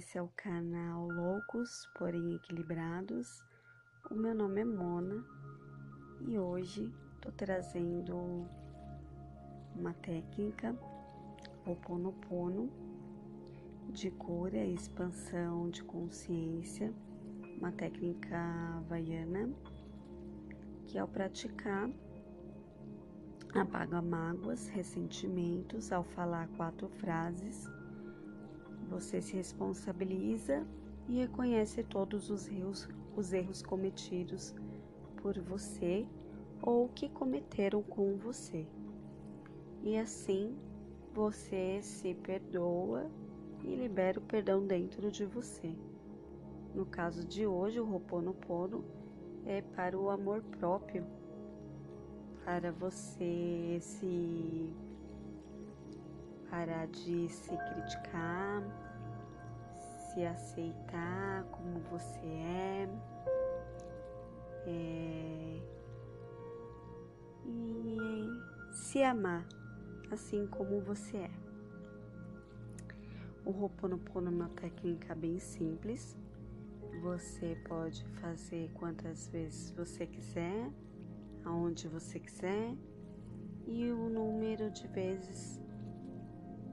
Esse 0.00 0.16
é 0.16 0.22
o 0.22 0.28
canal 0.28 1.06
Loucos, 1.08 1.86
porém 1.98 2.34
Equilibrados. 2.34 3.44
O 4.10 4.14
meu 4.14 4.34
nome 4.34 4.62
é 4.62 4.64
Mona 4.64 5.22
e 6.22 6.38
hoje 6.38 6.90
tô 7.20 7.30
trazendo 7.30 8.48
uma 9.76 9.92
técnica, 9.92 10.74
o 11.66 11.76
Ponopono, 11.76 12.70
de 13.90 14.10
cura 14.10 14.56
e 14.56 14.74
expansão 14.74 15.68
de 15.68 15.84
consciência, 15.84 16.94
uma 17.58 17.70
técnica 17.70 18.38
havaiana 18.78 19.50
que 20.86 20.96
ao 20.96 21.08
praticar 21.08 21.90
apaga 23.54 24.00
mágoas, 24.00 24.66
ressentimentos 24.68 25.92
ao 25.92 26.04
falar 26.04 26.48
quatro 26.56 26.88
frases. 26.88 27.68
Você 28.90 29.22
se 29.22 29.36
responsabiliza 29.36 30.66
e 31.08 31.18
reconhece 31.18 31.82
todos 31.84 32.28
os 32.28 32.48
erros, 32.48 32.88
os 33.16 33.32
erros 33.32 33.62
cometidos 33.62 34.54
por 35.22 35.38
você 35.38 36.06
ou 36.60 36.88
que 36.88 37.08
cometeram 37.08 37.82
com 37.82 38.16
você. 38.16 38.66
E 39.82 39.96
assim 39.96 40.56
você 41.14 41.80
se 41.82 42.14
perdoa 42.14 43.10
e 43.64 43.74
libera 43.74 44.18
o 44.18 44.22
perdão 44.22 44.66
dentro 44.66 45.10
de 45.10 45.24
você. 45.24 45.74
No 46.74 46.84
caso 46.84 47.24
de 47.24 47.46
hoje, 47.46 47.80
o 47.80 47.84
Roponopono 47.84 48.84
é 49.46 49.62
para 49.62 49.98
o 49.98 50.10
amor 50.10 50.42
próprio 50.42 51.06
para 52.44 52.72
você 52.72 53.78
se 53.80 54.72
parar 56.50 56.86
de 56.88 57.28
se 57.28 57.56
criticar, 57.56 58.62
se 60.12 60.24
aceitar 60.24 61.44
como 61.44 61.78
você 61.90 62.26
é, 62.26 62.88
é 64.66 65.62
e 67.46 68.72
se 68.72 69.02
amar 69.02 69.46
assim 70.10 70.46
como 70.48 70.80
você 70.80 71.16
é. 71.18 71.30
O 73.44 73.52
Ho'oponopono 73.52 74.28
é 74.28 74.30
uma 74.30 74.48
técnica 74.50 75.14
bem 75.14 75.38
simples. 75.38 76.16
Você 77.00 77.56
pode 77.66 78.04
fazer 78.20 78.70
quantas 78.74 79.28
vezes 79.28 79.70
você 79.70 80.06
quiser 80.06 80.70
aonde 81.44 81.88
você 81.88 82.18
quiser 82.18 82.76
e 83.66 83.90
o 83.90 84.08
número 84.08 84.70
de 84.70 84.86
vezes 84.88 85.60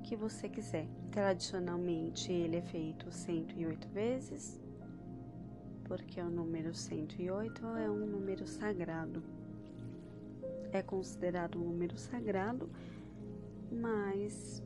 que 0.08 0.16
você 0.16 0.48
quiser. 0.48 0.88
Tradicionalmente 1.12 2.32
ele 2.32 2.56
é 2.56 2.62
feito 2.62 3.12
108 3.12 3.90
vezes, 3.90 4.58
porque 5.84 6.22
o 6.22 6.30
número 6.30 6.74
108 6.74 7.66
é 7.76 7.92
um 7.92 8.06
número 8.06 8.48
sagrado. 8.48 9.22
É 10.72 10.82
considerado 10.82 11.60
um 11.60 11.66
número 11.66 11.98
sagrado, 11.98 12.70
mas 13.70 14.64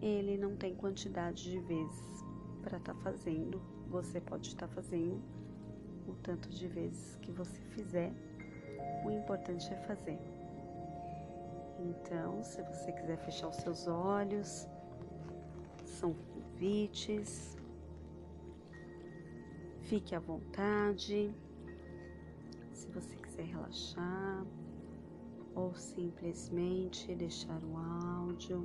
ele 0.00 0.38
não 0.38 0.56
tem 0.56 0.72
quantidade 0.72 1.50
de 1.50 1.58
vezes 1.58 2.24
para 2.62 2.78
estar 2.78 2.94
tá 2.94 3.00
fazendo. 3.00 3.60
Você 3.88 4.20
pode 4.20 4.48
estar 4.48 4.68
tá 4.68 4.72
fazendo 4.72 5.20
o 6.06 6.14
tanto 6.22 6.48
de 6.48 6.68
vezes 6.68 7.16
que 7.16 7.32
você 7.32 7.60
fizer 7.72 8.12
o 9.04 9.10
importante 9.10 9.72
é 9.72 9.76
fazer. 9.78 10.37
Então, 11.78 12.42
se 12.42 12.60
você 12.62 12.92
quiser 12.92 13.16
fechar 13.18 13.48
os 13.48 13.56
seus 13.56 13.86
olhos, 13.86 14.68
são 15.84 16.12
convites. 16.12 17.56
Fique 19.82 20.14
à 20.14 20.18
vontade. 20.20 21.32
Se 22.72 22.88
você 22.90 23.16
quiser 23.16 23.44
relaxar 23.44 24.44
ou 25.54 25.74
simplesmente 25.74 27.14
deixar 27.14 27.62
o 27.64 27.76
áudio 27.76 28.62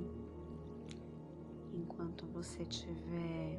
enquanto 1.72 2.26
você 2.26 2.62
estiver 2.62 3.58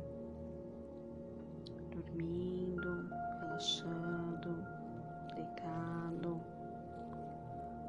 dormindo, 1.91 3.09
relaxando, 3.39 4.14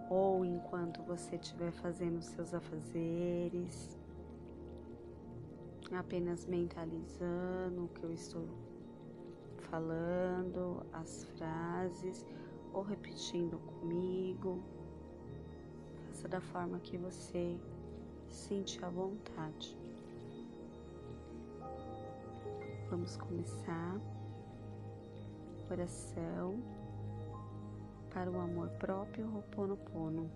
ou 0.09 0.45
enquanto 0.45 1.03
você 1.03 1.37
estiver 1.37 1.73
fazendo 1.73 2.21
seus 2.23 2.55
afazeres, 2.55 3.99
apenas 5.93 6.47
mentalizando 6.47 7.85
o 7.85 7.89
que 7.89 8.03
eu 8.05 8.13
estou 8.13 8.49
falando, 9.71 10.85
as 10.93 11.25
frases, 11.37 12.25
ou 12.73 12.83
repetindo 12.83 13.59
comigo. 13.59 14.63
Faça 16.09 16.29
da 16.29 16.41
forma 16.41 16.79
que 16.81 16.97
você 16.97 17.59
sente 18.29 18.85
a 18.85 18.89
vontade. 18.89 19.77
Vamos 22.89 23.17
começar. 23.17 24.01
Coração 25.69 26.76
o 28.25 28.41
amor 28.41 28.71
próprio 28.79 29.27
Ho'oponopono. 29.27 30.31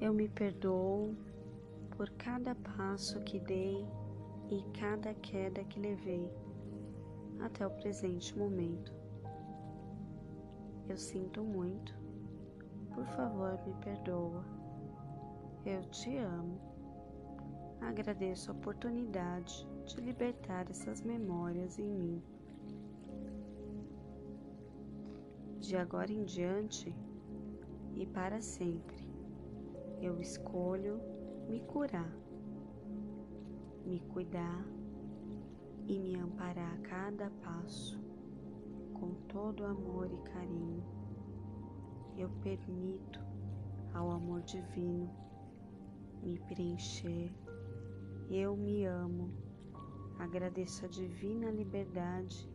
Eu 0.00 0.14
me 0.14 0.28
perdoo 0.28 1.14
por 1.94 2.08
cada 2.12 2.54
passo 2.54 3.20
que 3.20 3.38
dei 3.38 3.86
e 4.48 4.62
cada 4.78 5.12
queda 5.14 5.62
que 5.64 5.78
levei 5.78 6.30
até 7.40 7.66
o 7.66 7.70
presente 7.70 8.36
momento. 8.36 8.94
Eu 10.88 10.96
sinto 10.96 11.44
muito. 11.44 11.94
Por 12.94 13.04
favor, 13.08 13.60
me 13.66 13.74
perdoa. 13.84 14.42
Eu 15.66 15.82
te 15.90 16.16
amo. 16.16 16.58
Agradeço 17.82 18.50
a 18.50 18.54
oportunidade 18.54 19.68
de 19.84 20.00
libertar 20.00 20.70
essas 20.70 21.02
memórias 21.02 21.78
em 21.78 21.90
mim. 21.90 22.35
De 25.66 25.76
agora 25.76 26.12
em 26.12 26.24
diante 26.24 26.94
e 27.96 28.06
para 28.06 28.40
sempre, 28.40 29.04
eu 30.00 30.20
escolho 30.20 31.00
me 31.48 31.58
curar, 31.60 32.12
me 33.84 33.98
cuidar 34.12 34.64
e 35.88 35.98
me 35.98 36.14
amparar 36.14 36.72
a 36.72 36.78
cada 36.88 37.30
passo 37.42 37.98
com 38.94 39.14
todo 39.26 39.64
amor 39.64 40.08
e 40.12 40.16
carinho. 40.30 40.84
Eu 42.16 42.30
permito 42.44 43.20
ao 43.92 44.12
amor 44.12 44.42
divino 44.42 45.10
me 46.22 46.38
preencher. 46.38 47.32
Eu 48.30 48.56
me 48.56 48.84
amo. 48.84 49.32
Agradeço 50.18 50.84
a 50.84 50.88
divina 50.88 51.50
liberdade 51.50 52.48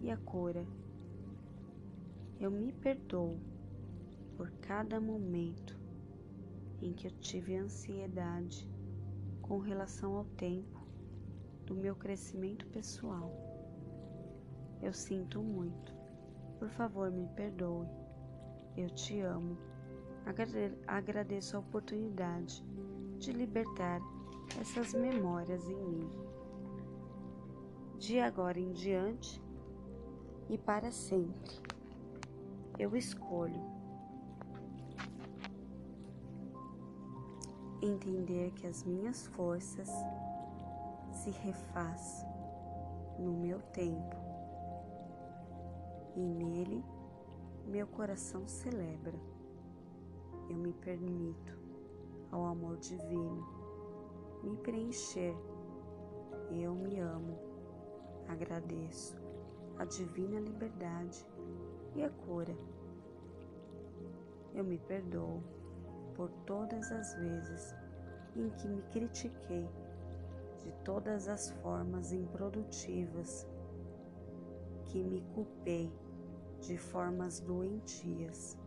e 0.00 0.10
a 0.12 0.16
cura 0.16 0.64
eu 2.38 2.50
me 2.50 2.70
perdoo 2.70 3.38
por 4.36 4.50
cada 4.60 5.00
momento 5.00 5.78
em 6.82 6.92
que 6.92 7.06
eu 7.06 7.10
tive 7.12 7.56
ansiedade 7.56 8.68
com 9.40 9.58
relação 9.58 10.16
ao 10.16 10.24
tempo 10.24 10.86
do 11.64 11.74
meu 11.74 11.96
crescimento 11.96 12.66
pessoal. 12.66 13.32
Eu 14.82 14.92
sinto 14.92 15.42
muito. 15.42 15.94
Por 16.58 16.68
favor, 16.68 17.10
me 17.10 17.26
perdoe. 17.28 17.88
Eu 18.76 18.90
te 18.90 19.18
amo. 19.20 19.56
Agradeço 20.86 21.56
a 21.56 21.60
oportunidade 21.60 22.62
de 23.18 23.32
libertar 23.32 24.00
essas 24.60 24.92
memórias 24.92 25.66
em 25.66 25.82
mim. 25.86 26.10
De 27.98 28.20
agora 28.20 28.60
em 28.60 28.72
diante 28.72 29.42
e 30.50 30.58
para 30.58 30.90
sempre 30.90 31.75
eu 32.78 32.96
escolho 32.96 33.60
entender 37.82 38.50
que 38.52 38.66
as 38.66 38.84
minhas 38.84 39.26
forças 39.28 39.88
se 41.12 41.30
refaz 41.30 42.26
no 43.18 43.32
meu 43.32 43.60
tempo 43.72 44.16
e 46.14 46.20
nele 46.20 46.84
meu 47.66 47.86
coração 47.86 48.46
celebra. 48.46 49.18
Eu 50.48 50.56
me 50.56 50.72
permito 50.72 51.58
ao 52.30 52.44
amor 52.44 52.76
divino 52.76 53.56
me 54.42 54.56
preencher. 54.58 55.34
Eu 56.50 56.74
me 56.74 56.98
amo. 57.00 57.36
Agradeço 58.28 59.16
a 59.78 59.84
divina 59.84 60.38
liberdade 60.38 61.26
e 61.96 62.04
a 62.04 62.10
cura. 62.10 62.54
Eu 64.54 64.64
me 64.64 64.78
perdoo 64.78 65.42
por 66.14 66.30
todas 66.46 66.92
as 66.92 67.14
vezes 67.14 67.74
em 68.36 68.50
que 68.50 68.68
me 68.68 68.82
critiquei 68.82 69.68
de 70.58 70.72
todas 70.84 71.28
as 71.28 71.50
formas 71.62 72.12
improdutivas, 72.12 73.46
que 74.84 75.02
me 75.02 75.22
culpei 75.34 75.90
de 76.60 76.76
formas 76.76 77.40
doentias, 77.40 78.58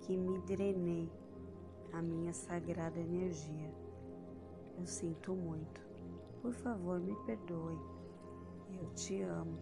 que 0.00 0.16
me 0.16 0.38
drenei 0.40 1.10
a 1.92 2.02
minha 2.02 2.32
sagrada 2.32 2.98
energia. 2.98 3.72
Eu 4.78 4.86
sinto 4.86 5.34
muito. 5.34 5.80
Por 6.40 6.52
favor, 6.52 6.98
me 6.98 7.14
perdoe. 7.24 7.78
Eu 8.80 8.88
te 8.94 9.22
amo. 9.22 9.58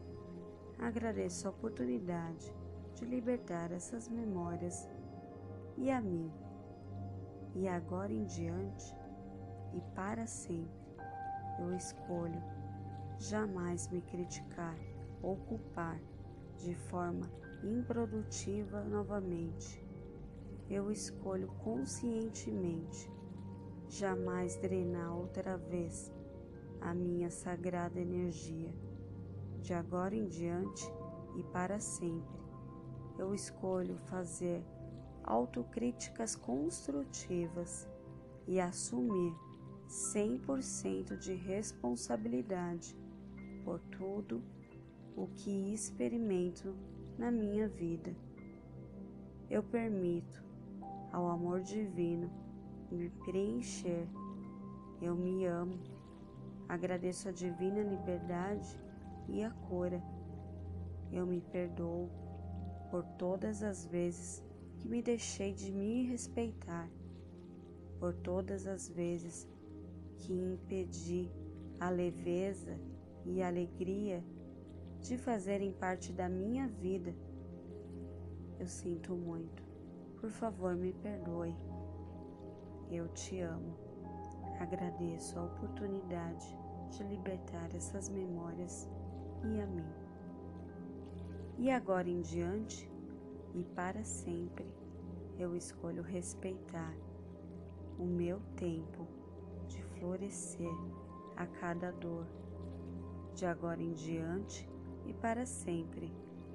Agradeço 0.78 1.46
a 1.46 1.50
oportunidade 1.50 2.54
de 3.00 3.06
libertar 3.06 3.72
essas 3.72 4.08
memórias 4.08 4.86
e 5.78 5.90
a 5.90 6.00
mim. 6.00 6.30
E 7.54 7.66
agora 7.66 8.12
em 8.12 8.24
diante 8.24 8.94
e 9.72 9.80
para 9.94 10.26
sempre, 10.26 10.78
eu 11.58 11.74
escolho 11.74 12.40
jamais 13.18 13.88
me 13.88 14.02
criticar 14.02 14.76
ou 15.22 15.36
culpar 15.36 15.98
de 16.58 16.74
forma 16.74 17.30
improdutiva 17.64 18.84
novamente. 18.84 19.82
Eu 20.68 20.90
escolho 20.90 21.48
conscientemente 21.64 23.10
jamais 23.88 24.56
drenar 24.56 25.16
outra 25.16 25.56
vez 25.56 26.12
a 26.80 26.94
minha 26.94 27.30
sagrada 27.30 27.98
energia. 27.98 28.72
De 29.60 29.74
agora 29.74 30.14
em 30.14 30.26
diante 30.26 30.84
e 31.36 31.42
para 31.44 31.78
sempre, 31.80 32.39
eu 33.18 33.34
escolho 33.34 33.96
fazer 34.06 34.64
autocríticas 35.24 36.34
construtivas 36.34 37.88
e 38.46 38.58
assumir 38.58 39.34
100% 39.88 41.16
de 41.16 41.34
responsabilidade 41.34 42.96
por 43.64 43.80
tudo 43.80 44.42
o 45.16 45.26
que 45.26 45.72
experimento 45.72 46.74
na 47.18 47.30
minha 47.30 47.68
vida. 47.68 48.14
Eu 49.48 49.62
permito 49.62 50.42
ao 51.12 51.28
amor 51.28 51.60
divino 51.60 52.30
me 52.90 53.10
preencher. 53.24 54.06
Eu 55.00 55.14
me 55.14 55.44
amo. 55.46 55.78
Agradeço 56.68 57.28
a 57.28 57.32
divina 57.32 57.82
liberdade 57.82 58.78
e 59.28 59.42
a 59.42 59.50
cura. 59.50 60.02
Eu 61.12 61.26
me 61.26 61.40
perdoo 61.40 62.08
por 62.90 63.04
todas 63.04 63.62
as 63.62 63.86
vezes 63.86 64.44
que 64.78 64.88
me 64.88 65.00
deixei 65.00 65.52
de 65.52 65.70
me 65.70 66.06
respeitar, 66.06 66.90
por 67.98 68.14
todas 68.14 68.66
as 68.66 68.88
vezes 68.88 69.48
que 70.18 70.32
impedi 70.32 71.30
a 71.78 71.88
leveza 71.88 72.78
e 73.24 73.42
a 73.42 73.48
alegria 73.48 74.24
de 75.00 75.16
fazerem 75.16 75.72
parte 75.72 76.12
da 76.12 76.28
minha 76.28 76.66
vida. 76.66 77.14
Eu 78.58 78.66
sinto 78.66 79.14
muito. 79.14 79.62
Por 80.20 80.30
favor, 80.30 80.74
me 80.74 80.92
perdoe. 80.92 81.54
Eu 82.90 83.08
te 83.08 83.40
amo. 83.40 83.74
Agradeço 84.58 85.38
a 85.38 85.44
oportunidade 85.44 86.58
de 86.90 87.02
libertar 87.04 87.74
essas 87.74 88.08
memórias 88.10 88.88
e 89.44 89.60
a 89.60 89.66
mim. 89.66 89.99
E 91.60 91.70
agora 91.70 92.08
em 92.08 92.22
diante 92.22 92.90
e 93.54 93.62
para 93.62 94.02
sempre, 94.02 94.64
eu 95.38 95.54
escolho 95.54 96.02
respeitar 96.02 96.96
o 97.98 98.06
meu 98.06 98.40
tempo 98.56 99.06
de 99.68 99.82
florescer 99.82 100.74
a 101.36 101.46
cada 101.46 101.90
dor. 101.92 102.26
De 103.34 103.44
agora 103.44 103.82
em 103.82 103.92
diante 103.92 104.66
e 105.04 105.12
para 105.12 105.44
sempre, 105.44 106.10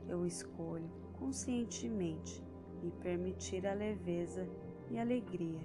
eu 0.08 0.26
escolho 0.26 0.90
conscientemente 1.20 2.44
me 2.82 2.90
permitir 2.90 3.68
a 3.68 3.76
leveza 3.76 4.50
e 4.90 4.98
alegria. 4.98 5.62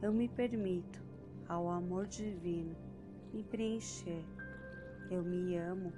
Eu 0.00 0.14
me 0.14 0.30
permito 0.30 1.04
ao 1.46 1.68
amor 1.68 2.06
divino 2.06 2.74
me 3.34 3.44
preencher. 3.44 4.24
Eu 5.10 5.22
me 5.22 5.58
amo. 5.58 5.92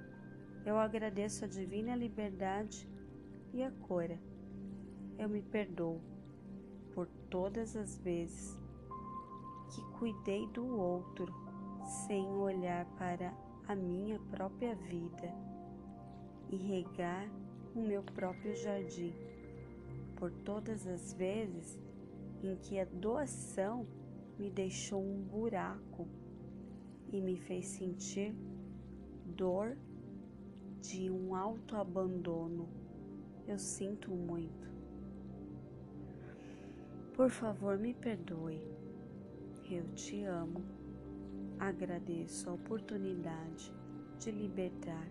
Eu 0.65 0.79
agradeço 0.79 1.45
a 1.45 1.49
divina 1.49 1.95
liberdade 1.95 2.89
e 3.53 3.63
a 3.63 3.71
cura. 3.71 4.19
Eu 5.19 5.29
me 5.29 5.43
perdoo 5.43 6.01
por 6.95 7.07
todas 7.31 7.77
as 7.77 7.97
vezes 7.99 8.59
que 9.71 9.83
cuidei 9.99 10.47
do 10.49 10.67
outro 10.67 11.33
sem 12.07 12.27
olhar 12.27 12.85
para 12.97 13.33
a 13.67 13.75
minha 13.75 14.19
própria 14.31 14.75
vida 14.75 15.33
e 16.51 16.57
regar 16.57 17.29
o 17.75 17.81
meu 17.81 18.03
próprio 18.03 18.57
jardim, 18.57 19.15
por 20.17 20.31
todas 20.31 20.87
as 20.87 21.13
vezes 21.13 21.79
em 22.43 22.57
que 22.57 22.79
a 22.79 22.85
doação 22.85 23.87
me 24.39 24.51
deixou 24.51 25.03
um 25.03 25.23
buraco 25.23 26.07
e 27.13 27.21
me 27.21 27.37
fez 27.37 27.67
sentir 27.67 28.35
dor 29.25 29.77
de 30.81 31.11
um 31.11 31.35
autoabandono. 31.35 32.69
Eu 33.47 33.59
sinto 33.59 34.11
muito. 34.11 34.69
Por 37.15 37.31
favor, 37.31 37.79
me 37.79 37.95
perdoe. 37.95 38.63
Eu 39.71 39.85
te 39.95 40.23
amo. 40.25 40.65
Agradeço 41.59 42.49
a 42.49 42.53
oportunidade 42.53 43.75
de 44.19 44.31
libertar 44.31 45.09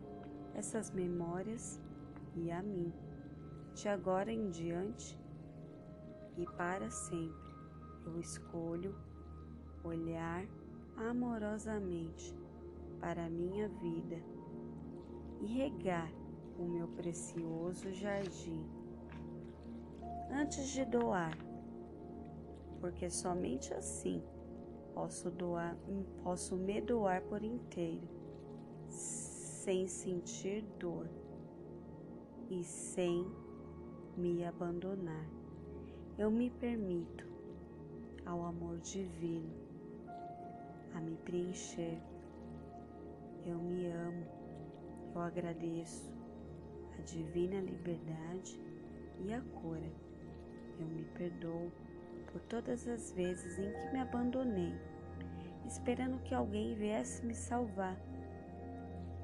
essas 0.55 0.91
memórias 0.91 1.81
e 2.35 2.49
a 2.51 2.61
mim, 2.61 2.93
de 3.73 3.89
agora 3.89 4.31
em 4.31 4.49
diante 4.49 5.19
e 6.37 6.45
para 6.55 6.89
sempre. 6.89 7.53
Eu 8.05 8.19
escolho 8.19 8.95
olhar 9.83 10.45
amorosamente 10.95 12.33
para 12.99 13.25
a 13.25 13.29
minha 13.29 13.67
vida 13.67 14.36
e 15.41 15.45
regar 15.45 16.11
o 16.57 16.63
meu 16.63 16.87
precioso 16.87 17.91
jardim 17.91 18.65
antes 20.31 20.69
de 20.69 20.85
doar, 20.85 21.37
porque 22.79 23.09
somente 23.09 23.73
assim 23.73 24.21
posso 24.93 25.29
doar, 25.29 25.77
posso 26.23 26.55
me 26.55 26.81
doar 26.81 27.21
por 27.23 27.43
inteiro, 27.43 28.07
sem 28.89 29.87
sentir 29.87 30.63
dor 30.79 31.07
e 32.49 32.63
sem 32.63 33.25
me 34.15 34.43
abandonar. 34.43 35.27
Eu 36.17 36.31
me 36.31 36.49
permito 36.49 37.27
ao 38.25 38.43
amor 38.43 38.79
divino 38.79 39.53
a 40.95 40.99
me 40.99 41.15
preencher. 41.17 42.01
Eu 43.45 43.59
me 43.59 43.85
amo, 43.87 44.25
eu 45.15 45.21
agradeço 45.21 46.13
a 46.97 47.01
divina 47.01 47.59
liberdade 47.59 48.59
e 49.19 49.33
a 49.33 49.41
cura. 49.41 49.91
Eu 50.79 50.85
me 50.85 51.03
perdoo 51.15 51.71
por 52.31 52.41
todas 52.41 52.87
as 52.87 53.11
vezes 53.11 53.57
em 53.57 53.71
que 53.71 53.93
me 53.93 53.99
abandonei, 53.99 54.73
esperando 55.65 56.21
que 56.23 56.33
alguém 56.33 56.75
viesse 56.75 57.25
me 57.25 57.33
salvar. 57.33 57.97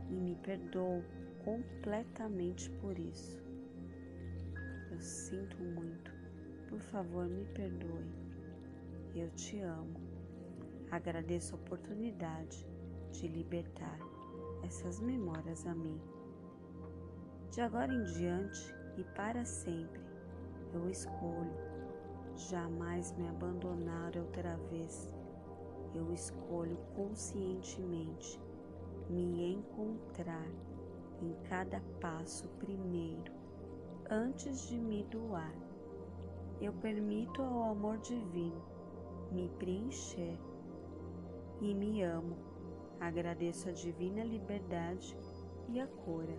E 0.09 0.13
me 0.15 0.35
perdoo 0.35 1.03
completamente 1.43 2.69
por 2.71 2.97
isso. 2.97 3.41
Eu 4.91 4.99
sinto 5.01 5.57
muito. 5.61 6.11
Por 6.67 6.79
favor, 6.79 7.25
me 7.27 7.45
perdoe. 7.45 8.11
Eu 9.15 9.29
te 9.31 9.59
amo. 9.59 9.95
Agradeço 10.91 11.55
a 11.55 11.57
oportunidade 11.57 12.65
de 13.11 13.27
libertar 13.27 14.12
essas 14.63 14.99
memórias 14.99 15.65
a 15.65 15.75
mim. 15.75 15.99
De 17.51 17.61
agora 17.61 17.93
em 17.93 18.03
diante 18.03 18.73
e 18.97 19.03
para 19.15 19.45
sempre, 19.45 20.01
eu 20.73 20.89
escolho 20.89 21.51
jamais 22.35 23.11
me 23.17 23.27
abandonar 23.27 24.17
outra 24.17 24.57
vez. 24.69 25.13
Eu 25.93 26.11
escolho 26.11 26.77
conscientemente 26.95 28.41
me 29.09 29.53
encontrar 29.53 30.49
em 31.21 31.33
cada 31.43 31.79
passo 32.01 32.47
primeiro, 32.59 33.31
antes 34.09 34.67
de 34.67 34.79
me 34.79 35.03
doar. 35.03 35.53
Eu 36.59 36.73
permito 36.73 37.41
ao 37.41 37.71
amor 37.71 37.97
divino 37.99 38.73
me 39.31 39.49
preencher 39.59 40.37
e 41.61 41.73
me 41.73 42.03
amo. 42.03 42.52
Agradeço 43.03 43.67
a 43.67 43.73
divina 43.73 44.23
liberdade 44.23 45.13
e 45.67 45.81
a 45.81 45.85
cura. 45.85 46.33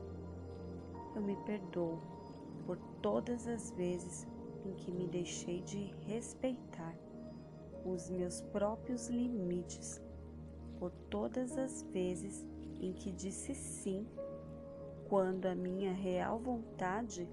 Eu 1.14 1.20
me 1.20 1.36
perdoo 1.44 1.98
por 2.64 2.78
todas 3.02 3.46
as 3.46 3.70
vezes 3.72 4.26
em 4.64 4.72
que 4.72 4.90
me 4.90 5.06
deixei 5.06 5.60
de 5.60 5.92
respeitar 6.06 6.96
os 7.84 8.08
meus 8.08 8.40
próprios 8.40 9.08
limites, 9.08 10.02
por 10.78 10.90
todas 11.10 11.58
as 11.58 11.82
vezes 11.92 12.46
em 12.80 12.94
que 12.94 13.12
disse 13.12 13.54
sim, 13.54 14.06
quando 15.06 15.44
a 15.44 15.54
minha 15.54 15.92
real 15.92 16.38
vontade 16.38 17.28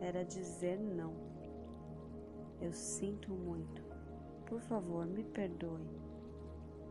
era 0.00 0.24
dizer 0.24 0.76
não. 0.80 1.14
Eu 2.60 2.72
sinto 2.72 3.30
muito. 3.30 3.80
Por 4.44 4.60
favor, 4.60 5.06
me 5.06 5.22
perdoe. 5.22 5.86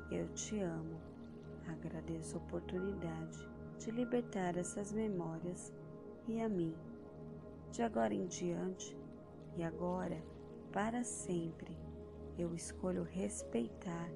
Eu 0.10 0.30
te 0.30 0.58
amo. 0.62 1.11
Agradeço 1.72 2.38
a 2.38 2.40
oportunidade 2.40 3.48
de 3.80 3.92
libertar 3.92 4.58
essas 4.58 4.92
memórias 4.92 5.74
e 6.28 6.42
a 6.42 6.50
mim. 6.50 6.76
De 7.72 7.82
agora 7.82 8.14
em 8.14 8.28
diante 8.28 8.98
e 9.56 9.64
agora 9.64 10.22
para 10.72 11.04
sempre, 11.04 11.78
eu 12.38 12.54
escolho 12.54 13.04
respeitar 13.04 14.10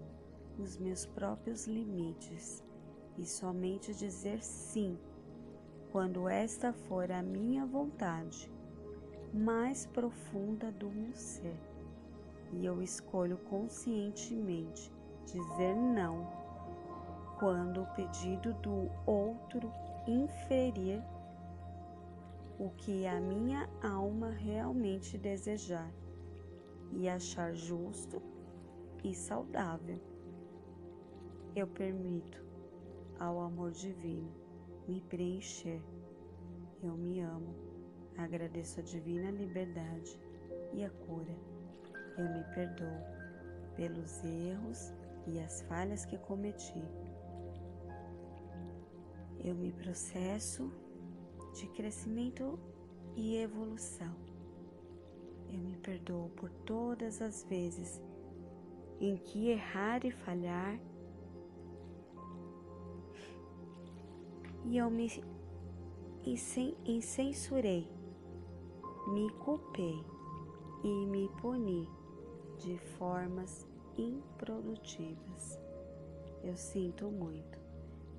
os 0.58 0.78
meus 0.78 1.06
próprios 1.06 1.66
limites 1.66 2.64
e 3.18 3.26
somente 3.26 3.94
dizer 3.94 4.42
sim 4.44 4.98
quando 5.92 6.28
esta 6.28 6.74
for 6.74 7.12
a 7.12 7.22
minha 7.22 7.66
vontade 7.66 8.52
mais 9.34 9.86
profunda 9.86 10.72
do 10.72 10.90
meu 10.90 11.14
ser. 11.14 11.58
E 12.54 12.66
eu 12.66 12.82
escolho 12.82 13.38
conscientemente 13.50 14.92
dizer 15.26 15.76
não 15.76 16.45
quando 17.40 17.84
o 17.84 17.88
pedido 17.88 18.54
do 18.56 18.90
outro 19.06 19.72
inferir 20.08 21.04
o 22.60 22.70
que 22.70 23.06
a 23.06 23.20
minha 23.20 23.70
alma 23.84 24.30
realmente 24.30 25.18
desejar 25.18 25.92
e 26.94 27.10
achar 27.10 27.54
justo 27.54 28.22
e 29.04 29.14
saudável. 29.14 30.00
Eu 31.56 31.68
permito 31.68 32.44
ao 33.20 33.40
amor 33.42 33.72
divino 33.72 34.46
me 34.88 35.02
preencher. 35.02 35.82
Eu 36.84 36.96
me 36.96 37.20
amo, 37.22 37.56
agradeço 38.18 38.80
a 38.80 38.84
divina 38.84 39.32
liberdade 39.32 40.20
e 40.74 40.84
a 40.84 40.90
cura. 40.90 41.36
Eu 42.18 42.30
me 42.30 42.44
perdoo 42.54 43.16
pelos 43.76 44.24
erros 44.24 44.94
e 45.28 45.40
as 45.40 45.62
falhas 45.64 46.06
que 46.06 46.18
cometi. 46.18 46.84
Eu 49.46 49.54
me 49.54 49.72
processo 49.72 50.72
de 51.54 51.68
crescimento 51.68 52.58
e 53.16 53.36
evolução. 53.36 54.16
Eu 55.48 55.60
me 55.60 55.78
perdoo 55.78 56.30
por 56.30 56.50
todas 56.66 57.22
as 57.22 57.44
vezes 57.44 58.02
em 59.00 59.16
que 59.18 59.50
errar 59.50 60.04
e 60.04 60.10
falhar 60.10 60.80
e 64.64 64.78
eu 64.78 64.90
me 64.90 65.08
incensurei, 66.88 67.88
me 69.14 69.30
culpei 69.34 70.04
e 70.84 71.06
me 71.06 71.30
puni 71.40 71.88
de 72.58 72.80
formas 72.98 73.68
improdutivas. 73.96 75.60
Eu 76.44 76.58
sinto 76.58 77.12
muito. 77.12 77.65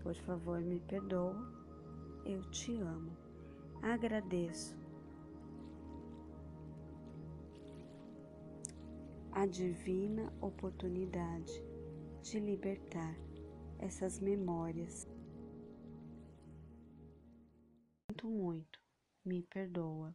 Por 0.07 0.15
favor, 0.15 0.61
me 0.61 0.79
perdoa. 0.79 1.35
Eu 2.25 2.41
te 2.53 2.79
amo. 2.79 3.11
Agradeço 3.83 4.77
a 9.33 9.47
divina 9.47 10.33
oportunidade 10.41 11.53
de 12.23 12.39
libertar 12.39 13.17
essas 13.81 14.21
memórias. 14.21 15.09
Sinto 18.09 18.29
muito, 18.29 18.81
me 19.25 19.43
perdoa, 19.43 20.15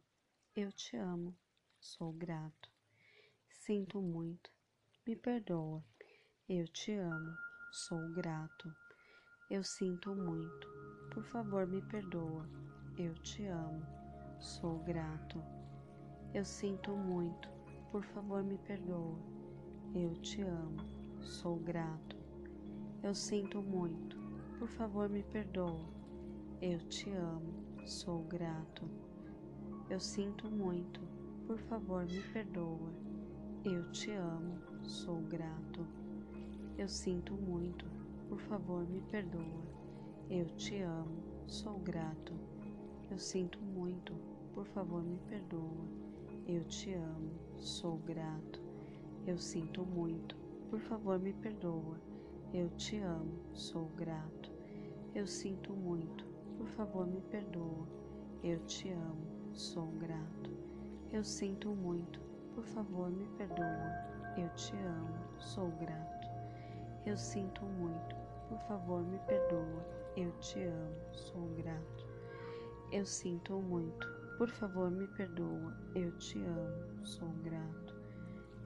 eu 0.56 0.72
te 0.72 0.96
amo, 0.96 1.38
sou 1.82 2.14
grato. 2.14 2.72
Sinto 3.50 4.02
muito, 4.02 4.50
me 5.06 5.18
perdoa, 5.18 5.84
eu 6.48 6.66
te 6.66 6.94
amo, 6.94 7.36
sou 7.74 8.10
grato. 8.14 8.81
Eu 9.52 9.64
sinto 9.64 10.16
muito, 10.16 10.68
por 11.14 11.24
favor 11.26 11.68
me 11.68 11.82
perdoa, 11.82 12.46
eu 12.98 13.14
te 13.16 13.46
amo, 13.46 13.86
sou 14.40 14.80
grato. 14.80 15.44
Eu 16.34 16.46
sinto 16.46 16.92
muito, 16.92 17.50
por 17.92 18.02
favor, 18.02 18.42
me 18.42 18.58
perdoa. 18.58 19.20
Eu 19.94 20.16
te 20.16 20.42
amo. 20.42 20.86
Sou 21.20 21.58
grato. 21.58 22.16
Eu 23.04 23.14
sinto 23.14 23.62
muito. 23.62 24.18
Por 24.58 24.70
favor, 24.70 25.10
me 25.10 25.22
perdoa. 25.22 25.86
Eu 26.62 26.80
te 26.88 27.10
amo. 27.10 27.54
Sou 27.86 28.24
grato. 28.24 28.90
Eu 29.90 30.00
sinto 30.00 30.50
muito. 30.50 31.02
Por 31.46 31.60
favor, 31.60 32.06
me 32.06 32.22
perdoa. 32.32 32.94
Eu 33.66 33.92
te 33.92 34.12
amo. 34.12 34.58
Sou 34.82 35.20
grato. 35.24 35.86
Eu 36.78 36.88
sinto 36.88 37.34
muito. 37.34 38.01
Por 38.32 38.40
favor, 38.40 38.88
me 38.88 39.02
perdoa. 39.02 39.66
Eu 40.30 40.46
te 40.56 40.82
amo. 40.82 41.22
Sou 41.48 41.78
grato. 41.80 42.34
Eu 43.10 43.20
sinto 43.20 43.60
muito. 43.60 44.14
Por 44.54 44.66
favor, 44.68 45.04
me 45.04 45.18
perdoa. 45.28 45.86
Eu 46.48 46.64
te 46.64 46.94
amo, 46.94 47.34
sou 47.58 47.98
grato. 47.98 48.62
Eu 49.28 49.38
sinto 49.38 49.86
muito, 49.86 50.38
por 50.70 50.80
favor 50.80 51.20
me 51.20 51.34
perdoa. 51.34 52.00
Eu 52.54 52.70
te 52.70 53.00
amo, 53.00 53.54
sou 53.54 53.90
grato. 53.98 54.50
Eu 55.14 55.28
sinto 55.28 55.74
muito, 55.74 56.26
por 56.58 56.68
favor 56.68 57.06
me 57.06 57.20
perdoa. 57.20 57.86
Eu 58.42 58.60
te 58.66 58.92
amo, 58.92 59.52
sou 59.52 59.88
grato. 60.00 60.50
Eu 61.12 61.26
sinto 61.26 61.68
muito, 61.72 62.22
por 62.56 62.64
favor 62.64 63.12
me 63.12 63.26
perdoa. 63.38 63.92
Eu 64.38 64.48
te 64.56 64.74
amo, 64.78 65.42
sou 65.42 65.70
grato. 65.72 66.28
Eu 67.06 67.18
sinto 67.18 67.66
muito, 67.66 68.21
por 68.52 68.60
favor 68.68 69.02
me 69.02 69.18
perdoa. 69.20 69.86
Eu 70.18 70.30
te 70.40 70.62
amo, 70.62 71.14
sou 71.14 71.48
grato. 71.56 72.06
Eu 72.92 73.06
sinto 73.06 73.54
muito, 73.62 74.06
por 74.38 74.50
favor, 74.50 74.92
me 74.92 75.08
perdoa. 75.08 75.74
Eu 75.96 76.12
te 76.18 76.38
amo. 76.44 77.06
Sou 77.06 77.30
grato. 77.46 77.96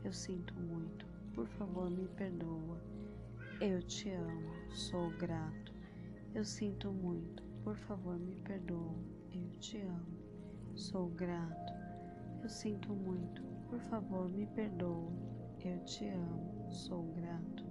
Eu 0.04 0.12
sinto 0.12 0.56
muito. 0.56 1.06
Por 1.36 1.48
favor, 1.50 1.92
me 1.92 2.08
perdoa. 2.08 2.82
Eu 3.62 3.80
te 3.84 4.10
amo. 4.10 4.72
Sou 4.72 5.12
grato. 5.12 5.72
Eu 6.34 6.44
sinto 6.44 6.92
muito. 6.92 7.44
Por 7.64 7.76
favor, 7.76 8.18
me 8.18 8.36
perdoa. 8.38 8.96
Eu 9.32 9.48
te 9.60 9.78
amo. 9.82 10.18
Sou 10.76 11.10
grato. 11.10 11.74
Eu 12.42 12.50
sinto 12.50 12.92
muito. 12.92 13.44
Por 13.70 13.80
favor, 13.82 14.28
me 14.30 14.48
perdoa. 14.48 15.12
Eu 15.64 15.80
te 15.86 16.08
amo. 16.08 16.72
Sou 16.72 17.04
grato. 17.14 17.64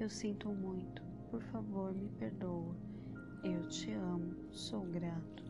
Eu 0.00 0.08
sinto 0.08 0.48
muito. 0.48 1.03
Por 1.34 1.42
favor, 1.42 1.92
me 1.92 2.08
perdoa. 2.10 2.76
Eu 3.42 3.68
te 3.68 3.90
amo. 3.90 4.36
Sou 4.52 4.82
grato. 4.82 5.42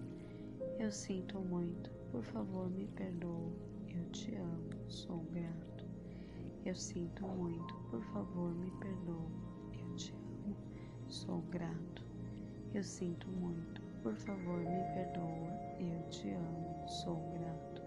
Eu 0.79 0.91
sinto 0.91 1.39
muito, 1.41 1.91
por 2.11 2.25
favor 2.25 2.71
me 2.71 2.87
perdoa. 2.87 3.53
Eu 3.95 4.11
te 4.11 4.35
amo, 4.35 4.71
sou 4.89 5.19
grato. 5.31 5.85
Eu 6.65 6.75
sinto 6.75 7.27
muito, 7.27 7.75
por 7.91 8.03
favor 8.15 8.55
me 8.55 8.71
perdoa. 8.81 9.29
Eu 9.79 9.95
te 9.95 10.15
amo, 10.15 10.57
sou 11.11 11.43
grato. 11.51 12.03
Eu 12.73 12.83
sinto 12.83 13.29
muito, 13.29 13.83
por 14.03 14.17
favor 14.17 14.61
me 14.61 14.85
perdoa. 14.95 15.51
Eu 15.79 16.09
te 16.09 16.31
amo, 16.31 16.89
sou 16.89 17.31
grato. 17.35 17.83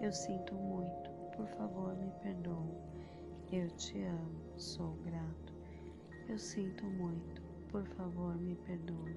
Eu 0.00 0.10
sinto 0.10 0.54
muito, 0.54 1.10
por 1.36 1.46
favor 1.48 1.94
me 1.98 2.10
perdoa. 2.22 2.80
Eu 3.52 3.68
te 3.72 4.02
amo, 4.04 4.58
sou 4.58 4.96
grato. 5.04 5.45
Eu 6.28 6.38
sinto 6.40 6.84
muito, 6.84 7.40
por 7.70 7.86
favor 7.86 8.36
me 8.36 8.56
perdoa. 8.56 9.08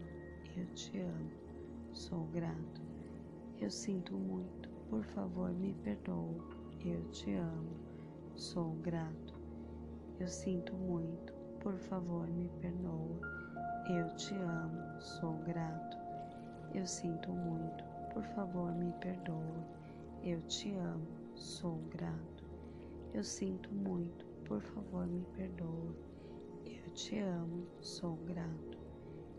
Eu 0.55 0.65
te 0.75 0.99
amo, 0.99 1.31
sou 1.91 2.25
grato. 2.25 2.81
Eu 3.59 3.71
sinto 3.71 4.15
muito, 4.15 4.69
por 4.91 5.03
favor 5.03 5.51
me 5.51 5.73
perdoa. 5.73 6.37
Eu 6.85 7.01
te 7.09 7.33
amo, 7.33 7.75
sou 8.35 8.75
grato. 8.75 9.33
Eu 10.19 10.27
sinto 10.27 10.75
muito, 10.75 11.33
por 11.59 11.75
favor 11.79 12.27
me 12.27 12.47
perdoa. 12.61 13.19
Eu 13.89 14.15
te 14.15 14.35
amo, 14.35 15.01
sou 15.01 15.33
grato. 15.39 15.97
Eu 16.75 16.85
sinto 16.85 17.31
muito, 17.31 17.83
por 18.13 18.23
favor 18.35 18.71
me 18.75 18.93
perdoa. 19.01 19.65
Eu 20.23 20.39
te 20.43 20.71
amo, 20.75 21.07
sou 21.35 21.81
grato. 21.89 22.45
Eu 23.15 23.23
sinto 23.23 23.73
muito, 23.73 24.27
por 24.45 24.61
favor 24.61 25.07
me 25.07 25.25
perdoa. 25.35 26.08
Te 27.01 27.17
amo, 27.17 27.65
sou 27.79 28.17
grato. 28.27 28.77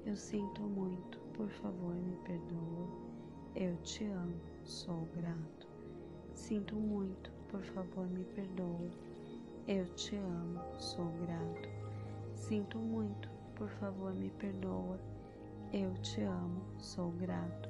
Eu 0.06 0.16
sinto 0.16 0.62
muito, 0.62 1.18
por 1.34 1.50
favor 1.50 1.94
me 1.94 2.16
perdoa. 2.24 2.88
Eu 3.54 3.76
te 3.82 4.06
amo, 4.06 4.40
sou 4.64 5.06
grato. 5.14 5.68
Sinto 6.34 6.74
muito, 6.74 7.30
por 7.50 7.62
favor 7.62 8.08
me 8.08 8.24
perdoa. 8.24 8.88
Eu 9.68 9.84
te 9.94 10.16
amo, 10.16 10.58
sou 10.78 11.04
grato. 11.26 11.68
Sinto 12.34 12.78
muito, 12.78 13.28
por 13.54 13.68
favor 13.68 14.14
me 14.14 14.30
perdoa. 14.30 14.98
Eu 15.70 15.92
te 16.00 16.22
amo, 16.22 16.62
sou 16.78 17.10
grato. 17.10 17.68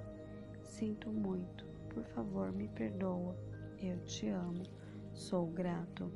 Sinto 0.63 1.11
muito, 1.11 1.67
por 1.93 2.05
favor 2.05 2.53
me 2.53 2.69
perdoa. 2.69 3.37
Eu 3.83 3.99
te 4.05 4.29
amo, 4.29 4.63
sou 5.13 5.49
grato. 5.49 6.13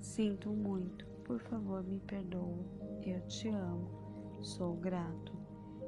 Sinto 0.00 0.50
muito, 0.50 1.04
por 1.24 1.40
favor 1.40 1.82
me 1.82 1.98
perdoa. 1.98 2.77
Eu 3.02 3.20
te 3.28 3.48
amo, 3.48 3.88
sou 4.42 4.74
grato. 4.76 5.32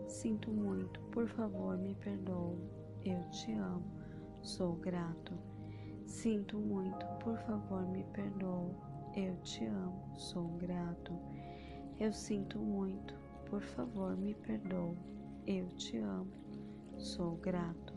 Sinto 0.07 0.51
muito, 0.51 1.01
por 1.13 1.27
favor 1.29 1.77
me 1.77 1.95
perdoa. 1.95 2.59
Eu 3.05 3.23
te 3.31 3.53
amo, 3.53 3.85
sou 4.43 4.75
grato. 4.77 5.35
Sinto 6.07 6.59
muito, 6.59 7.07
por 7.23 7.37
favor 7.39 7.87
me 7.87 8.05
perdoa. 8.05 8.75
Eu 9.15 9.37
te 9.43 9.65
amo, 9.67 10.19
sou 10.19 10.49
grato. 10.59 11.13
Eu 11.99 12.13
sinto 12.13 12.59
muito, 12.59 13.15
por 13.49 13.61
favor 13.61 14.17
me 14.17 14.35
perdoa. 14.35 14.97
Eu 15.47 15.69
te 15.71 15.99
amo, 15.99 16.31
sou 16.97 17.37
grato. 17.37 17.93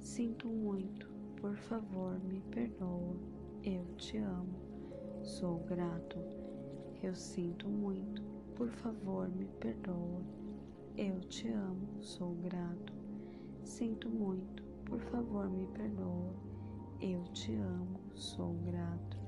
Sinto 0.00 0.48
muito, 0.48 1.08
por 1.40 1.56
favor 1.56 2.18
me 2.24 2.40
perdoa. 2.40 3.16
Eu 3.62 3.84
te 3.96 4.18
amo, 4.18 4.58
sou 5.22 5.58
grato. 5.60 6.18
Eu 7.02 7.14
sinto 7.16 7.68
muito, 7.68 8.22
por 8.62 8.70
favor 8.70 9.28
me 9.28 9.46
perdoa. 9.58 10.22
Eu 10.96 11.18
te 11.22 11.48
amo, 11.48 12.00
sou 12.00 12.32
grato. 12.36 12.92
Sinto 13.64 14.08
muito, 14.08 14.62
por 14.84 15.00
favor 15.00 15.50
me 15.50 15.66
perdoa. 15.66 16.32
Eu 17.00 17.24
te 17.32 17.56
amo, 17.56 17.98
sou 18.14 18.54
grato. 18.64 19.18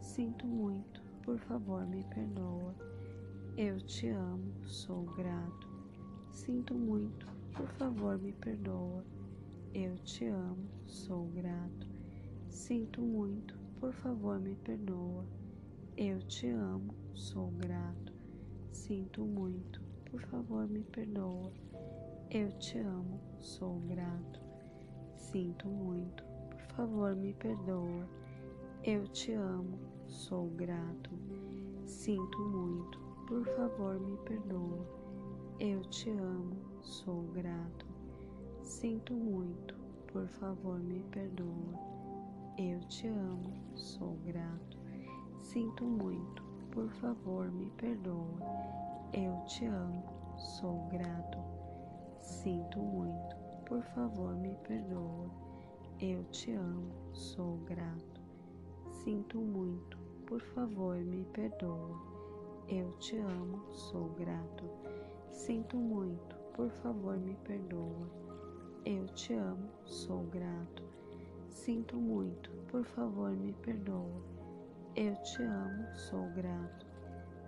Sinto 0.00 0.46
muito, 0.46 1.02
por 1.24 1.40
favor 1.40 1.84
me 1.88 2.04
perdoa. 2.04 2.72
Eu 3.56 3.80
te 3.80 4.10
amo, 4.10 4.54
sou 4.64 5.02
grato. 5.16 5.66
Sinto 6.32 6.72
muito, 6.72 7.26
por 7.56 7.66
favor 7.70 8.16
me 8.16 8.32
perdoa. 8.32 9.04
Eu 9.74 9.98
te 10.04 10.24
amo, 10.26 10.68
sou 10.86 11.26
grato. 11.30 11.88
Sinto 12.48 13.02
muito, 13.02 13.58
por 13.80 13.92
favor 13.92 14.38
me 14.38 14.54
perdoa. 14.54 15.26
Eu 15.96 16.22
te 16.22 16.46
amo, 16.46 16.94
sou 17.12 17.50
grato. 17.50 18.07
Sinto 18.70 19.24
muito, 19.24 19.80
por 20.10 20.20
favor 20.22 20.68
me 20.68 20.84
perdoa. 20.84 21.52
Eu 22.30 22.52
te 22.58 22.78
amo, 22.78 23.20
sou 23.38 23.80
grato. 23.80 24.40
Sinto 25.16 25.66
muito, 25.68 26.22
por 26.50 26.60
favor 26.76 27.16
me 27.16 27.32
perdoa. 27.32 28.08
Eu 28.84 29.08
te 29.08 29.32
amo, 29.32 29.78
sou 30.06 30.48
grato. 30.50 31.10
Sinto 31.86 32.38
muito, 32.38 32.98
por 33.26 33.44
favor 33.56 33.98
me 33.98 34.16
perdoa. 34.18 34.86
Eu 35.58 35.80
te 35.82 36.10
amo, 36.10 36.56
sou 36.82 37.22
grato. 37.32 37.86
Sinto 38.62 39.14
muito, 39.14 39.74
por 40.12 40.26
favor 40.28 40.78
me 40.78 41.00
perdoa. 41.10 41.78
Eu 42.58 42.80
te 42.80 43.08
amo, 43.08 43.54
sou 43.74 44.16
grato. 44.26 44.78
Sinto 45.38 45.84
muito, 45.84 46.42
por 46.70 46.88
favor 46.90 47.50
me 47.50 47.70
perdoa. 47.70 48.38
Eu 49.12 49.42
te 49.46 49.64
amo, 49.66 50.04
sou 50.36 50.88
grato. 50.88 51.38
Sinto 52.20 52.78
muito, 52.78 53.36
por 53.66 53.82
favor 53.94 54.34
me 54.36 54.54
perdoa. 54.66 55.30
Eu 56.00 56.24
te 56.24 56.52
amo, 56.52 56.92
sou 57.12 57.56
grato. 57.58 58.20
Sinto 59.02 59.38
muito, 59.38 59.96
por 60.26 60.40
favor 60.40 60.96
me 60.96 61.24
perdoa. 61.24 61.96
Eu 62.68 62.92
te 62.98 63.16
amo, 63.18 63.72
sou 63.72 64.10
grato. 64.10 64.64
Sinto 65.30 65.76
muito, 65.76 66.36
por 66.54 66.70
favor 66.70 67.16
me 67.16 67.34
perdoa. 67.36 68.08
Eu 68.84 69.06
te 69.08 69.32
amo, 69.34 69.68
sou 69.84 70.24
grato. 70.24 70.82
Sinto 71.48 71.96
muito, 71.96 72.50
por 72.70 72.84
favor 72.84 73.30
me 73.30 73.52
perdoa. 73.54 74.37
Eu 75.00 75.14
te 75.22 75.44
amo, 75.44 75.86
sou 75.94 76.28
grato. 76.30 76.84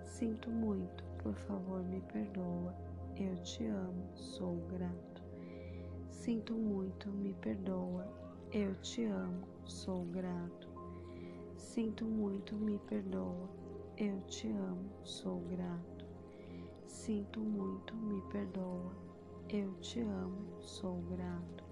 Sinto 0.05 0.49
muito, 0.49 1.03
por 1.21 1.35
favor, 1.35 1.83
me 1.83 2.01
perdoa. 2.03 2.73
Eu 3.17 3.37
te 3.43 3.67
amo, 3.67 4.09
sou 4.15 4.55
grato. 4.69 5.21
Sinto 6.09 6.55
muito, 6.55 7.09
me 7.09 7.35
perdoa. 7.35 8.07
Eu 8.53 8.73
te 8.77 9.03
amo, 9.03 9.49
sou 9.65 10.05
grato. 10.05 10.69
Sinto 11.57 12.05
muito, 12.05 12.55
me 12.55 12.79
perdoa. 12.79 13.49
Eu 13.97 14.21
te 14.29 14.47
amo, 14.47 14.89
sou 15.03 15.41
grato. 15.51 16.07
Sinto 16.87 17.41
muito, 17.41 17.97
me 17.97 18.23
perdoa. 18.31 18.93
Eu 19.49 19.75
te 19.81 19.99
amo, 20.03 20.63
sou 20.63 21.03
grato. 21.11 21.65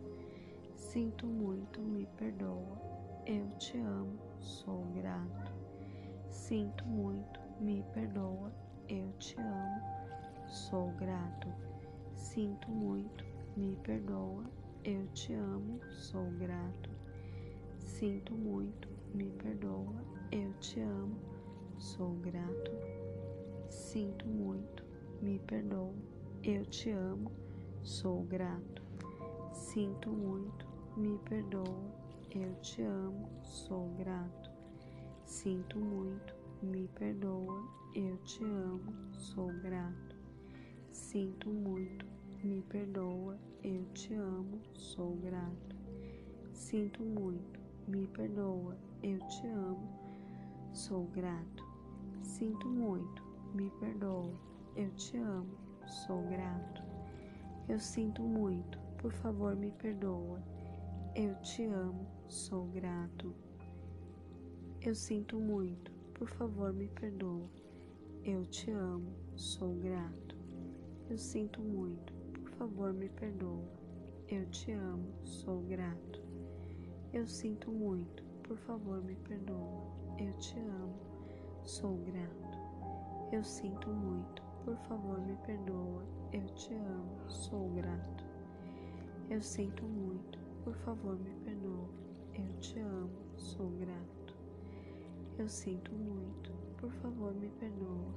Sinto 0.74 1.24
muito, 1.24 1.80
me 1.80 2.04
perdoa. 2.18 2.82
Eu 3.24 3.48
te 3.58 3.78
amo, 3.78 4.18
sou 4.40 4.84
grato. 4.96 5.57
Sinto 6.30 6.86
muito, 6.86 7.40
me 7.60 7.84
perdoa 7.92 8.52
eu 8.88 9.12
te 9.18 9.38
amo, 9.38 9.82
sou 10.48 10.90
grato, 10.92 11.46
sinto 12.14 12.70
muito, 12.70 13.22
me 13.54 13.76
perdoa, 13.82 14.44
eu 14.82 15.06
te 15.08 15.34
amo, 15.34 15.78
sou 15.90 16.24
grato, 16.38 16.88
sinto 17.78 18.32
muito, 18.34 18.88
me 19.14 19.30
perdoa, 19.42 19.94
eu 20.32 20.54
te 20.54 20.80
amo, 20.80 21.18
sou 21.76 22.14
grato, 22.14 22.70
sinto 23.68 24.26
muito, 24.26 24.82
me 25.20 25.38
perdoa, 25.40 25.92
eu 26.42 26.64
te 26.64 26.90
amo, 26.90 27.30
sou 27.82 28.22
grato, 28.22 28.82
sinto 29.52 30.08
muito, 30.08 30.66
me 30.96 31.18
perdoa, 31.28 31.92
eu 32.30 32.54
te 32.62 32.80
amo, 32.80 33.28
sou 33.42 33.90
grato, 33.98 34.37
sinto 35.28 35.78
muito, 35.78 36.34
me 36.62 36.88
perdoa, 36.88 37.62
eu 37.94 38.16
te 38.24 38.42
amo, 38.42 38.94
sou 39.12 39.48
grato. 39.60 40.16
Sinto 40.90 41.50
muito, 41.50 42.06
me 42.42 42.62
perdoa, 42.62 43.38
eu 43.62 43.84
te 43.92 44.14
amo, 44.14 44.58
sou 44.72 45.16
grato. 45.16 45.76
Sinto 46.54 47.02
muito, 47.02 47.60
me 47.86 48.06
perdoa, 48.06 48.74
eu 49.02 49.18
te 49.28 49.46
amo, 49.46 49.86
sou 50.72 51.04
grato. 51.08 51.62
Sinto 52.22 52.66
muito, 52.66 53.22
me 53.54 53.70
perdoa, 53.78 54.32
eu 54.76 54.90
te 54.94 55.18
amo, 55.18 55.58
sou 55.86 56.22
grato. 56.22 56.82
Eu 57.68 57.78
sinto 57.78 58.22
muito, 58.22 58.78
por 58.96 59.12
favor, 59.12 59.54
me 59.54 59.70
perdoa. 59.72 60.42
Eu 61.14 61.34
te 61.42 61.66
amo, 61.66 62.06
sou 62.28 62.64
grato. 62.68 63.47
Eu 64.88 64.94
sinto 64.94 65.38
muito, 65.38 65.92
por 66.14 66.26
favor, 66.30 66.72
me 66.72 66.88
perdoa. 66.88 67.46
Eu 68.24 68.46
te 68.46 68.70
amo, 68.70 69.12
sou 69.36 69.74
grato. 69.74 70.34
Eu 71.10 71.18
sinto 71.18 71.60
muito, 71.60 72.10
por 72.32 72.50
favor, 72.52 72.94
me 72.94 73.10
perdoa. 73.10 73.68
Eu 74.26 74.46
te 74.46 74.72
amo, 74.72 75.12
sou 75.24 75.60
grato. 75.60 76.22
Eu 77.12 77.26
sinto 77.26 77.70
muito, 77.70 78.24
por 78.42 78.56
favor, 78.56 79.04
me 79.04 79.14
perdoa. 79.14 79.92
Eu 80.18 80.32
te 80.38 80.58
amo, 80.58 80.98
sou 81.64 81.98
grato. 81.98 82.58
Eu 83.30 83.44
sinto 83.44 83.90
muito, 83.90 84.42
por 84.64 84.76
favor, 84.88 85.20
me 85.20 85.36
perdoa. 85.44 86.02
Eu 86.32 86.46
te 86.54 86.72
amo, 86.72 87.28
sou 87.28 87.68
grato. 87.74 88.24
Eu 89.28 89.42
sinto 89.42 89.84
muito, 89.84 90.38
por 90.64 90.74
favor, 90.76 91.14
me 91.18 91.34
perdoa. 91.44 91.90
Eu 92.32 92.58
te 92.58 92.78
amo, 92.78 93.36
sou 93.36 93.68
grato. 93.72 94.17
Eu 95.38 95.48
sinto 95.48 95.94
muito, 95.94 96.50
por 96.78 96.90
favor, 96.94 97.32
me 97.32 97.48
perdoa. 97.60 98.12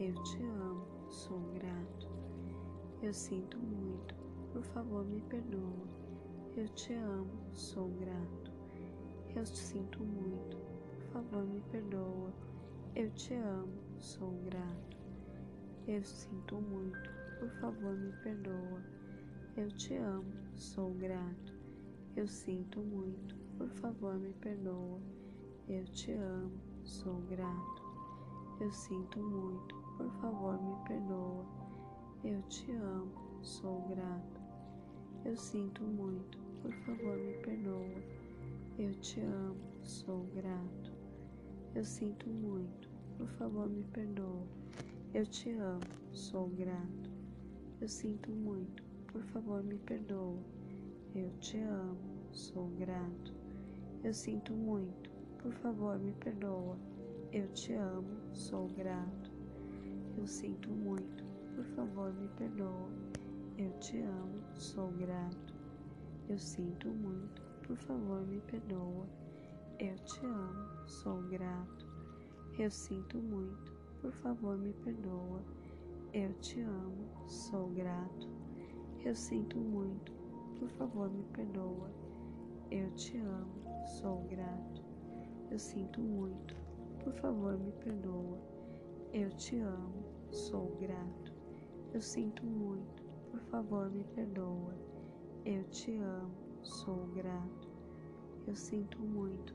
Eu 0.00 0.12
te 0.24 0.42
amo, 0.42 0.84
sou 1.08 1.38
grato. 1.54 2.08
Eu 3.00 3.14
sinto 3.14 3.56
muito, 3.56 4.16
por 4.52 4.64
favor, 4.64 5.04
me 5.04 5.20
perdoa. 5.20 5.86
Eu 6.56 6.68
te 6.70 6.92
amo, 6.92 7.30
sou 7.52 7.88
grato. 8.00 8.50
Eu 9.36 9.46
sinto 9.46 10.02
muito, 10.02 10.56
por 10.56 11.12
favor, 11.12 11.44
me 11.46 11.60
perdoa. 11.70 12.32
Eu 12.96 13.10
te 13.12 13.32
amo, 13.34 13.80
sou 14.00 14.32
grato. 14.44 14.96
Eu 15.86 16.02
sinto 16.02 16.56
muito, 16.56 17.10
por 17.38 17.48
favor, 17.60 17.96
me 17.96 18.12
perdoa. 18.24 18.82
Eu 19.56 19.68
te 19.68 19.94
amo, 19.94 20.32
sou 20.56 20.92
grato. 20.94 21.54
Eu 22.16 22.26
sinto 22.26 22.80
muito, 22.80 23.36
por 23.56 23.68
favor, 23.68 24.18
me 24.18 24.32
perdoa. 24.32 25.19
Eu 25.70 25.84
te 25.84 26.10
amo, 26.10 26.50
sou 26.82 27.14
grato. 27.30 27.82
Eu 28.60 28.72
sinto 28.72 29.20
muito, 29.20 29.76
por 29.96 30.10
favor, 30.20 30.60
me 30.60 30.74
perdoa. 30.88 31.46
Eu 32.24 32.42
te 32.48 32.72
amo, 32.72 33.12
sou 33.40 33.80
grato. 33.88 34.40
Eu 35.24 35.36
sinto 35.36 35.84
muito, 35.84 36.38
por 36.60 36.72
favor, 36.72 37.16
me 37.16 37.34
perdoa. 37.34 38.02
Eu 38.80 38.92
te 38.94 39.20
amo, 39.20 39.60
sou 39.84 40.24
grato. 40.34 40.92
Eu 41.76 41.84
sinto 41.84 42.28
muito, 42.28 42.88
por 43.16 43.28
favor 43.28 43.68
me 43.68 43.84
perdoa. 43.84 44.42
Eu 45.14 45.24
te 45.24 45.52
amo, 45.52 45.84
sou 46.10 46.48
grato. 46.48 47.10
Eu 47.80 47.86
sinto 47.88 48.28
muito, 48.32 48.82
por 49.06 49.22
favor 49.22 49.62
me 49.62 49.78
perdoa. 49.78 50.42
Eu 51.14 51.30
te 51.38 51.58
amo, 51.58 51.96
sou 52.32 52.66
grato. 52.70 53.32
Eu 54.02 54.12
sinto 54.12 54.52
muito, 54.52 55.09
por 55.42 55.52
favor 55.54 55.98
me 55.98 56.12
perdoa. 56.12 56.76
Eu 57.32 57.48
te 57.52 57.72
amo, 57.72 58.34
sou 58.34 58.68
grato. 58.68 59.32
Eu 60.18 60.26
sinto 60.26 60.68
muito, 60.70 61.24
por 61.54 61.64
favor 61.76 62.12
me 62.12 62.28
perdoa. 62.28 62.90
Eu 63.56 63.70
te 63.78 64.00
amo, 64.02 64.42
sou 64.54 64.88
grato. 64.92 65.54
Eu 66.28 66.38
sinto 66.38 66.88
muito, 66.88 67.42
por 67.66 67.76
favor 67.78 68.26
me 68.26 68.40
perdoa. 68.40 69.06
Eu 69.78 69.96
te 70.04 70.26
amo, 70.26 70.88
sou 70.88 71.22
grato. 71.22 71.86
Eu 72.58 72.70
sinto 72.70 73.18
muito, 73.18 73.72
por 74.02 74.12
favor 74.12 74.58
me 74.58 74.74
perdoa. 74.74 75.42
Eu 76.12 76.34
te 76.40 76.60
amo, 76.60 77.08
sou 77.26 77.68
grato. 77.70 78.28
Eu 79.02 79.14
sinto 79.14 79.58
muito, 79.58 80.12
por 80.58 80.68
favor 80.70 81.10
me 81.10 81.24
perdoa. 81.32 81.90
Eu 82.70 82.90
te 82.90 83.16
amo, 83.16 83.86
sou 84.00 84.26
grato. 84.28 84.89
Eu 85.50 85.58
sinto 85.58 86.00
muito, 86.00 86.54
por 87.02 87.12
favor 87.14 87.58
me 87.58 87.72
perdoa. 87.72 88.38
Eu 89.12 89.30
te 89.30 89.58
amo, 89.58 90.04
sou 90.30 90.76
grato. 90.80 91.32
Eu 91.92 92.00
sinto 92.00 92.46
muito, 92.46 93.02
por 93.32 93.40
favor 93.50 93.90
me 93.90 94.04
perdoa. 94.04 94.72
Eu 95.44 95.64
te 95.64 95.96
amo, 95.96 96.32
sou 96.62 97.08
grato. 97.08 97.68
Eu 98.46 98.54
sinto 98.54 99.00
muito, 99.00 99.52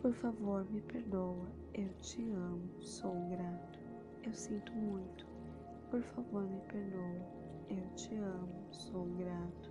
por 0.00 0.14
favor 0.14 0.64
me 0.70 0.80
perdoa. 0.80 1.46
Eu 1.74 1.92
te 2.00 2.22
amo, 2.30 2.80
sou 2.80 3.14
grato. 3.28 3.78
Eu 4.24 4.32
sinto 4.32 4.72
muito, 4.72 5.26
por 5.90 6.02
favor 6.02 6.44
me 6.44 6.60
perdoa. 6.72 7.40
Eu 7.68 7.86
te 7.96 8.14
amo, 8.14 8.66
sou 8.72 9.04
grato. 9.18 9.70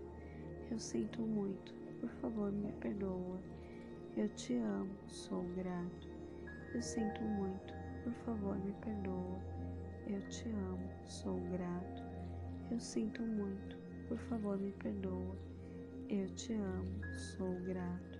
Eu 0.69 0.77
sinto 0.77 1.23
muito, 1.23 1.73
por 1.99 2.09
favor 2.21 2.51
me 2.51 2.71
perdoa. 2.73 3.39
Eu 4.19 4.27
te 4.35 4.53
amo, 4.57 4.93
sou 5.07 5.43
grato. 5.55 6.09
Eu 6.75 6.81
sinto 6.81 7.21
muito, 7.21 7.73
por 8.03 8.11
favor 8.25 8.59
me 8.59 8.73
perdoa. 8.73 9.39
Eu 10.07 10.19
te 10.27 10.49
amo, 10.49 10.89
sou 11.05 11.39
grato. 11.49 12.03
Eu 12.69 12.77
sinto 12.81 13.21
muito, 13.21 13.77
por 14.09 14.17
favor 14.17 14.57
me 14.57 14.73
perdoa. 14.73 15.37
Eu 16.09 16.27
te 16.35 16.51
amo, 16.51 17.01
sou 17.15 17.61
grato. 17.61 18.19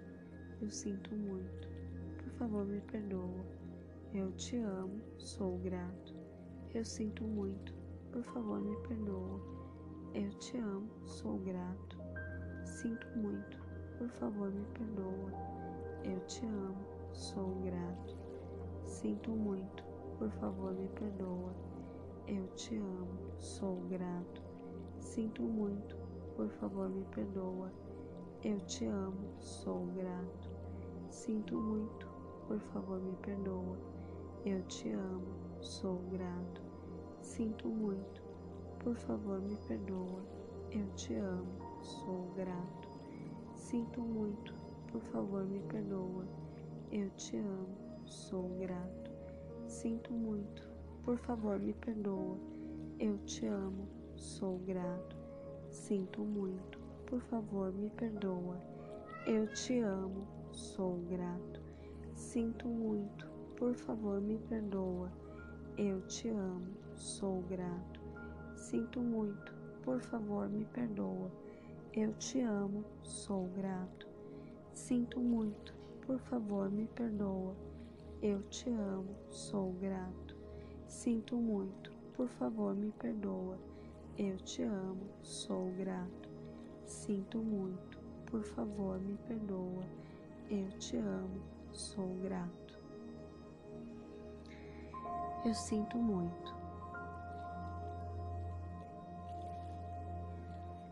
Eu 0.61 0.71
sinto 0.71 1.13
muito, 1.13 1.67
por 2.23 2.31
favor 2.37 2.65
me 2.65 2.79
perdoa. 2.79 3.45
Eu 4.13 4.31
te 4.37 4.55
amo, 4.55 5.01
sou 5.17 5.57
grato. 5.57 6.15
Eu 6.73 6.85
sinto 6.85 7.25
muito, 7.25 7.73
por 8.13 8.23
favor 8.23 8.61
me 8.61 8.77
perdoa. 8.87 9.41
Eu 10.13 10.29
te 10.39 10.55
amo, 10.59 10.89
sou 11.05 11.37
grato. 11.39 11.97
Sinto 12.63 13.05
muito, 13.17 13.57
por 13.97 14.07
favor 14.11 14.49
me 14.49 14.63
perdoa. 14.67 15.58
Eu 16.03 16.19
te 16.21 16.45
amo, 16.45 16.85
sou 17.11 17.55
grato. 17.61 18.17
Sinto 18.83 19.31
muito, 19.31 19.83
por 20.17 20.29
favor 20.31 20.73
me 20.73 20.87
perdoa. 20.89 21.53
Eu 22.27 22.47
te 22.55 22.77
amo, 22.77 23.19
sou 23.37 23.75
grato. 23.89 24.41
Sinto 24.99 25.41
muito, 25.43 25.97
por 26.35 26.49
favor 26.51 26.89
me 26.89 27.03
perdoa. 27.05 27.71
Eu 28.43 28.59
te 28.61 28.85
amo, 28.85 29.29
sou 29.39 29.87
grato. 29.87 30.49
Sinto 31.09 31.57
muito, 31.57 32.07
por 32.47 32.59
favor 32.59 33.01
me 33.01 33.15
perdoa. 33.17 33.77
Eu 34.45 34.63
te 34.63 34.91
amo, 34.91 35.35
sou 35.59 35.97
grato. 36.11 36.61
Sinto 37.21 37.67
muito, 37.67 38.23
por 38.79 38.95
favor 38.95 39.41
me 39.41 39.57
perdoa. 39.67 40.23
Eu 40.71 40.87
te 40.95 41.13
amo, 41.15 41.81
sou 41.81 42.31
grato. 42.35 42.87
Sinto 43.53 44.01
muito, 44.01 44.58
por 44.91 45.01
favor 45.01 45.45
me 45.45 45.59
perdoa. 45.61 46.25
Eu 46.91 47.09
te 47.11 47.37
amo, 47.37 47.77
sou 48.05 48.49
grato. 48.59 49.11
Sinto 49.67 50.11
muito, 50.11 50.67
por 51.03 51.17
favor, 51.19 51.59
me 51.59 51.73
perdoa. 51.73 52.37
Eu 52.99 53.17
te 53.19 53.45
amo, 53.45 53.87
sou 54.15 54.57
grato. 54.59 55.15
Sinto 55.69 56.21
muito, 56.21 56.79
por 57.05 57.21
favor, 57.21 57.71
me 57.71 57.89
perdoa. 57.91 58.59
Eu 59.27 59.47
te 59.53 59.79
amo, 59.79 60.27
sou 60.51 60.97
grato. 61.09 61.61
Sinto 62.15 62.67
muito, 62.67 63.27
por 63.57 63.75
favor, 63.75 64.19
me 64.19 64.37
perdoa. 64.37 65.11
Eu 65.77 66.01
te 66.07 66.29
amo, 66.29 66.73
sou 66.95 67.41
grato. 67.43 68.01
Sinto 68.55 68.99
muito, 68.99 69.53
por 69.83 70.01
favor, 70.01 70.49
me 70.49 70.65
perdoa. 70.65 71.31
Eu 71.93 72.13
te 72.13 72.41
amo, 72.41 72.83
sou 73.03 73.47
grato. 73.55 74.08
Sinto 74.79 75.19
muito, 75.19 75.75
por 76.07 76.17
favor, 76.17 76.71
me 76.71 76.87
perdoa. 76.87 77.53
Eu 78.23 78.41
te 78.43 78.69
amo, 78.69 79.13
sou 79.29 79.73
grato. 79.73 80.35
Sinto 80.87 81.35
muito, 81.35 81.91
por 82.15 82.27
favor, 82.29 82.73
me 82.73 82.89
perdoa. 82.93 83.59
Eu 84.17 84.37
te 84.37 84.63
amo, 84.63 85.05
sou 85.21 85.69
grato. 85.73 86.29
Sinto 86.85 87.39
muito, 87.39 87.99
por 88.25 88.41
favor, 88.41 88.99
me 88.99 89.15
perdoa. 89.27 89.83
Eu 90.49 90.69
te 90.79 90.95
amo, 90.95 91.41
sou 91.73 92.15
grato. 92.23 92.79
Eu 95.45 95.53
sinto 95.53 95.97
muito. 95.97 96.55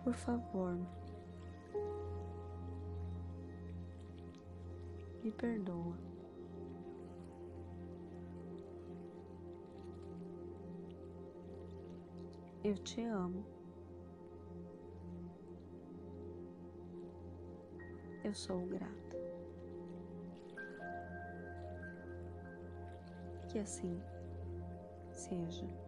Por 0.04 0.14
favor, 0.14 0.78
me 5.28 5.32
perdoa. 5.34 5.98
Eu 12.64 12.78
te 12.78 13.02
amo. 13.04 13.46
Eu 18.24 18.34
sou 18.34 18.66
grata. 18.68 19.18
Que 23.50 23.60
assim 23.60 24.02
seja. 25.12 25.87